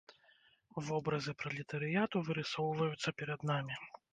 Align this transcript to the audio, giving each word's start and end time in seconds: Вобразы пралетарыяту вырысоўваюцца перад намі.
Вобразы 0.87 1.35
пралетарыяту 1.43 2.25
вырысоўваюцца 2.31 3.09
перад 3.21 3.39
намі. 3.53 3.75